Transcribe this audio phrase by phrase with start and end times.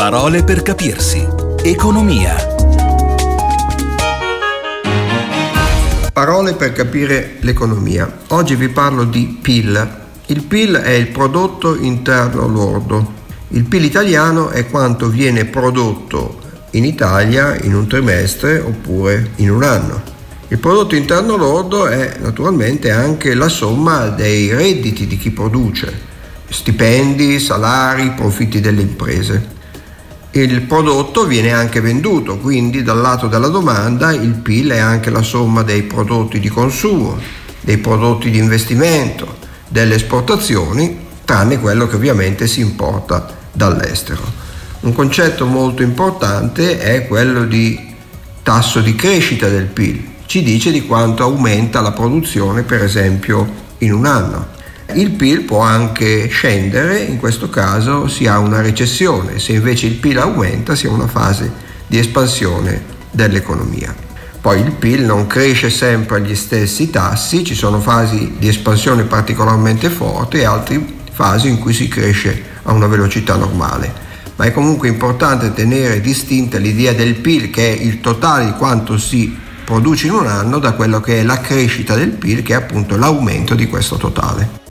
[0.00, 1.28] Parole per capirsi.
[1.62, 2.34] Economia.
[6.10, 8.10] Parole per capire l'economia.
[8.28, 9.98] Oggi vi parlo di PIL.
[10.28, 13.12] Il PIL è il prodotto interno lordo.
[13.48, 16.40] Il PIL italiano è quanto viene prodotto
[16.70, 20.00] in Italia in un trimestre oppure in un anno.
[20.48, 25.92] Il prodotto interno lordo è naturalmente anche la somma dei redditi di chi produce,
[26.48, 29.58] stipendi, salari, profitti delle imprese.
[30.32, 35.22] Il prodotto viene anche venduto, quindi dal lato della domanda il PIL è anche la
[35.22, 37.18] somma dei prodotti di consumo,
[37.60, 39.36] dei prodotti di investimento,
[39.66, 44.22] delle esportazioni, tranne quello che ovviamente si importa dall'estero.
[44.80, 47.94] Un concetto molto importante è quello di
[48.42, 53.92] tasso di crescita del PIL ci dice di quanto aumenta la produzione per esempio in
[53.92, 54.46] un anno.
[54.94, 59.94] Il PIL può anche scendere, in questo caso si ha una recessione, se invece il
[59.94, 61.50] PIL aumenta si ha una fase
[61.86, 63.94] di espansione dell'economia.
[64.40, 69.90] Poi il PIL non cresce sempre agli stessi tassi, ci sono fasi di espansione particolarmente
[69.90, 70.82] forti e altre
[71.12, 73.92] fasi in cui si cresce a una velocità normale.
[74.36, 78.96] Ma è comunque importante tenere distinta l'idea del PIL che è il totale di quanto
[78.96, 82.56] si produce in un anno da quello che è la crescita del PIL che è
[82.56, 84.60] appunto l'aumento di questo totale.